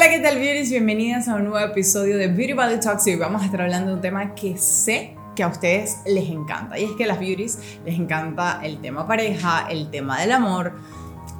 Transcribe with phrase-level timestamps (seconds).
[0.00, 0.70] Hola, ¿qué tal, beauties?
[0.70, 3.90] Bienvenidas a un nuevo episodio de Beauty Body Talks y hoy vamos a estar hablando
[3.90, 7.20] de un tema que sé que a ustedes les encanta y es que a las
[7.20, 10.72] beauties les encanta el tema pareja, el tema del amor.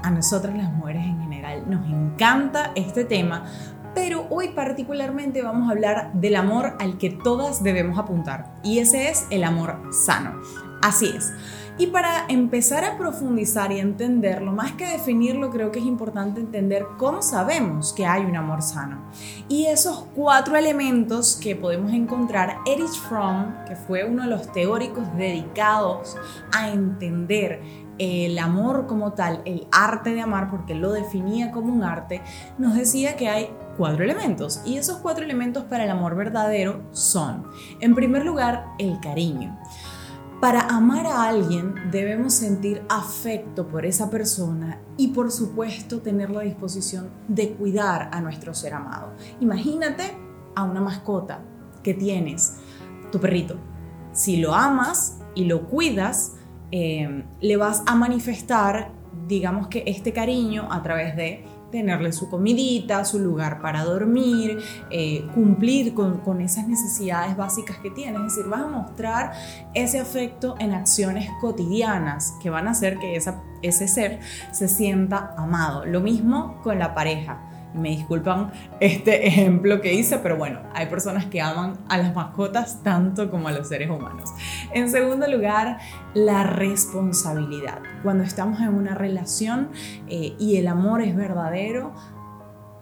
[0.02, 3.46] A nosotras las mujeres en general nos encanta este tema,
[3.94, 9.08] pero hoy particularmente vamos a hablar del amor al que todas debemos apuntar y ese
[9.08, 10.38] es el amor sano.
[10.82, 11.32] Así es.
[11.80, 16.84] Y para empezar a profundizar y entenderlo, más que definirlo, creo que es importante entender
[16.98, 18.98] cómo sabemos que hay un amor sano.
[19.48, 25.04] Y esos cuatro elementos que podemos encontrar, Erich Fromm, que fue uno de los teóricos
[25.16, 26.18] dedicados
[26.52, 27.62] a entender
[27.96, 32.20] el amor como tal, el arte de amar, porque lo definía como un arte,
[32.58, 34.60] nos decía que hay cuatro elementos.
[34.66, 37.46] Y esos cuatro elementos para el amor verdadero son,
[37.80, 39.58] en primer lugar, el cariño.
[40.40, 46.40] Para amar a alguien debemos sentir afecto por esa persona y por supuesto tener la
[46.40, 49.12] disposición de cuidar a nuestro ser amado.
[49.40, 50.16] Imagínate
[50.54, 51.42] a una mascota
[51.82, 52.56] que tienes,
[53.12, 53.56] tu perrito.
[54.12, 56.36] Si lo amas y lo cuidas,
[56.70, 58.92] eh, le vas a manifestar,
[59.28, 64.58] digamos que este cariño a través de tenerle su comidita, su lugar para dormir,
[64.90, 68.16] eh, cumplir con, esas necesidades básicas que tiene.
[68.18, 69.32] Es decir, vas a mostrar
[69.74, 74.20] ese afecto en acciones cotidianas que van a hacer que ese ser
[74.52, 75.84] se sienta amado.
[75.84, 81.26] Lo mismo con la pareja me disculpan este ejemplo que hice, pero bueno, hay personas
[81.26, 84.30] que aman a las mascotas tanto como a los seres humanos.
[84.72, 85.78] En segundo lugar,
[86.14, 87.78] la responsabilidad.
[88.02, 89.70] Cuando estamos en una relación
[90.08, 91.92] eh, y el amor es verdadero,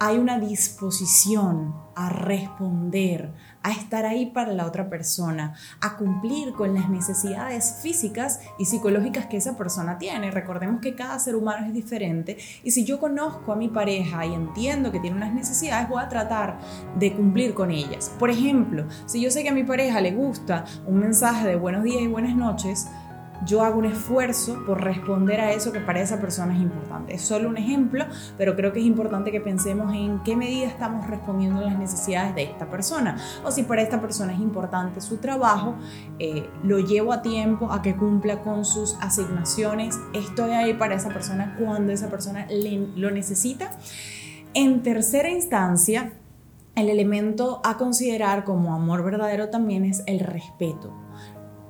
[0.00, 6.74] hay una disposición a responder, a estar ahí para la otra persona, a cumplir con
[6.74, 10.30] las necesidades físicas y psicológicas que esa persona tiene.
[10.30, 14.34] Recordemos que cada ser humano es diferente y si yo conozco a mi pareja y
[14.34, 16.58] entiendo que tiene unas necesidades, voy a tratar
[16.98, 18.10] de cumplir con ellas.
[18.18, 21.82] Por ejemplo, si yo sé que a mi pareja le gusta un mensaje de buenos
[21.82, 22.88] días y buenas noches,
[23.44, 27.14] yo hago un esfuerzo por responder a eso que para esa persona es importante.
[27.14, 28.04] Es solo un ejemplo,
[28.36, 32.34] pero creo que es importante que pensemos en qué medida estamos respondiendo a las necesidades
[32.34, 33.16] de esta persona.
[33.44, 35.74] O si para esta persona es importante su trabajo,
[36.18, 39.98] eh, lo llevo a tiempo a que cumpla con sus asignaciones.
[40.12, 42.46] Estoy ahí para esa persona cuando esa persona
[42.96, 43.70] lo necesita.
[44.54, 46.12] En tercera instancia,
[46.74, 51.07] el elemento a considerar como amor verdadero también es el respeto.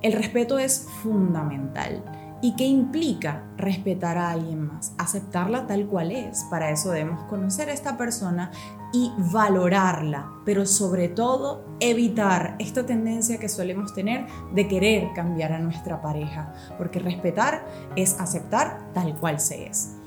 [0.01, 2.03] El respeto es fundamental.
[2.41, 4.93] ¿Y qué implica respetar a alguien más?
[4.97, 6.45] Aceptarla tal cual es.
[6.49, 8.49] Para eso debemos conocer a esta persona
[8.93, 15.59] y valorarla, pero sobre todo evitar esta tendencia que solemos tener de querer cambiar a
[15.59, 17.65] nuestra pareja, porque respetar
[17.97, 19.97] es aceptar tal cual se es.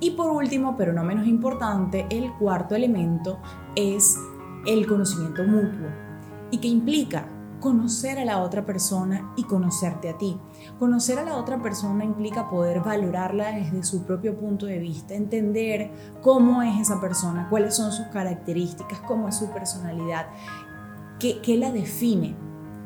[0.00, 3.38] Y por último, pero no menos importante, el cuarto elemento
[3.76, 4.16] es
[4.66, 5.88] el conocimiento mutuo.
[6.50, 7.26] ¿Y qué implica?
[7.62, 10.38] Conocer a la otra persona y conocerte a ti.
[10.78, 15.92] Conocer a la otra persona implica poder valorarla desde su propio punto de vista, entender
[16.20, 20.26] cómo es esa persona, cuáles son sus características, cómo es su personalidad,
[21.18, 22.34] qué, qué la define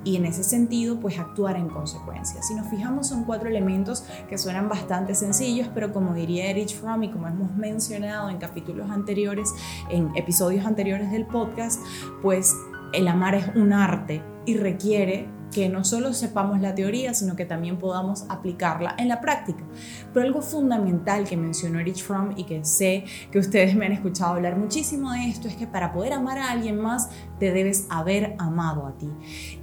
[0.04, 2.42] y en ese sentido pues actuar en consecuencia.
[2.42, 7.02] Si nos fijamos son cuatro elementos que suenan bastante sencillos, pero como diría Erich Fromm
[7.02, 9.52] y como hemos mencionado en capítulos anteriores,
[9.88, 11.80] en episodios anteriores del podcast,
[12.22, 12.54] pues
[12.92, 17.44] el amar es un arte y requiere que no solo sepamos la teoría, sino que
[17.44, 19.64] también podamos aplicarla en la práctica.
[20.12, 24.34] Pero algo fundamental que mencionó Erich Fromm y que sé que ustedes me han escuchado
[24.34, 28.34] hablar muchísimo de esto es que para poder amar a alguien más te debes haber
[28.38, 29.08] amado a ti.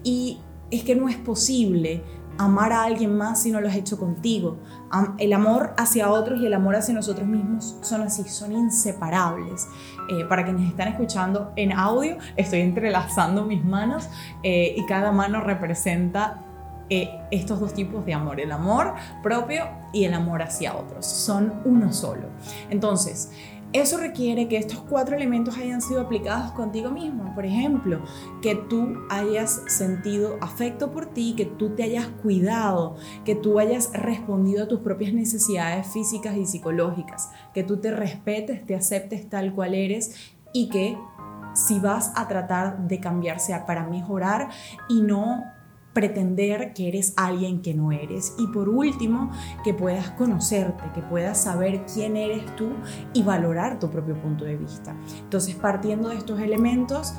[0.04, 0.40] Y
[0.72, 2.02] es que no es posible
[2.38, 4.58] amar a alguien más si no lo has hecho contigo.
[5.18, 9.68] El amor hacia otros y el amor hacia nosotros mismos son así, son inseparables.
[10.10, 14.10] Eh, para quienes están escuchando en audio, estoy entrelazando mis manos
[14.44, 16.44] eh, y cada mano representa
[16.90, 19.64] eh, estos dos tipos de amor, el amor propio
[19.94, 21.06] y el amor hacia otros.
[21.06, 22.28] Son uno solo.
[22.70, 23.32] Entonces,
[23.74, 27.34] eso requiere que estos cuatro elementos hayan sido aplicados contigo mismo.
[27.34, 28.02] Por ejemplo,
[28.42, 33.92] que tú hayas sentido afecto por ti, que tú te hayas cuidado, que tú hayas
[33.94, 39.54] respondido a tus propias necesidades físicas y psicológicas, que tú te respetes, te aceptes tal
[39.54, 40.96] cual eres y que
[41.56, 44.50] si vas a tratar de cambiar sea para mejorar
[44.88, 45.44] y no
[45.94, 48.34] pretender que eres alguien que no eres.
[48.38, 49.32] Y por último,
[49.64, 52.70] que puedas conocerte, que puedas saber quién eres tú
[53.14, 54.96] y valorar tu propio punto de vista.
[55.20, 57.14] Entonces, partiendo de estos elementos,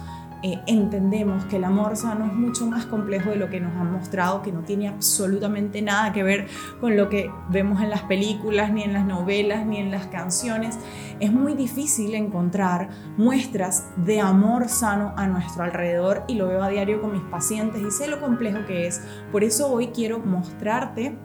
[0.46, 3.90] eh, entendemos que el amor sano es mucho más complejo de lo que nos han
[3.90, 6.48] mostrado, que no tiene absolutamente nada que ver
[6.82, 10.78] con lo que vemos en las películas, ni en las novelas, ni en las canciones.
[11.18, 16.68] Es muy difícil encontrar muestras de amor sano a nuestro alrededor y lo veo a
[16.68, 19.00] diario con mis pacientes y sé lo complejo que es.
[19.32, 21.16] Por eso hoy quiero mostrarte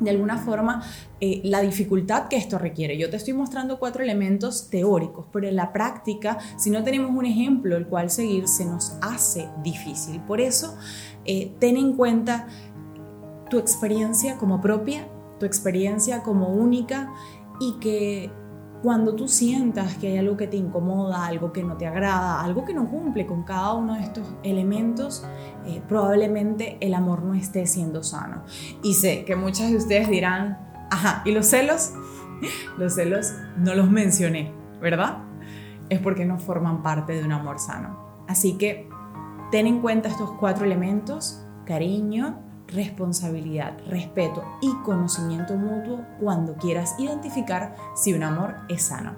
[0.00, 0.82] de alguna forma
[1.20, 2.98] eh, la dificultad que esto requiere.
[2.98, 7.26] Yo te estoy mostrando cuatro elementos teóricos, pero en la práctica, si no tenemos un
[7.26, 10.20] ejemplo el cual seguir, se nos hace difícil.
[10.20, 10.76] Por eso,
[11.24, 12.48] eh, ten en cuenta
[13.48, 15.06] tu experiencia como propia,
[15.38, 17.12] tu experiencia como única
[17.60, 18.30] y que
[18.82, 22.64] cuando tú sientas que hay algo que te incomoda, algo que no te agrada, algo
[22.64, 25.24] que no cumple con cada uno de estos elementos,
[25.66, 28.42] eh, probablemente el amor no esté siendo sano.
[28.82, 30.58] Y sé que muchas de ustedes dirán,
[30.90, 31.92] ajá, ¿y los celos?
[32.76, 35.18] Los celos no los mencioné, ¿verdad?
[35.88, 38.24] Es porque no forman parte de un amor sano.
[38.26, 38.88] Así que
[39.52, 42.40] ten en cuenta estos cuatro elementos, cariño,
[42.72, 49.14] responsabilidad, respeto y conocimiento mutuo cuando quieras identificar si un amor es sano.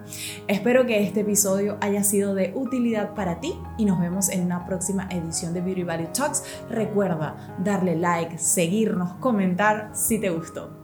[0.48, 4.66] Espero que este episodio haya sido de utilidad para ti y nos vemos en una
[4.66, 6.44] próxima edición de Beauty Value Talks.
[6.68, 10.83] Recuerda darle like, seguirnos, comentar si te gustó.